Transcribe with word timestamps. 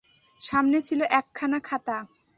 সামনে 0.41 0.77
ছিল 0.81 0.99
একখানা 1.11 1.59
খাতা। 1.63 1.97